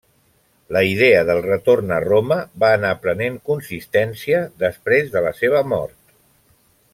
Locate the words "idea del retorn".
0.91-1.93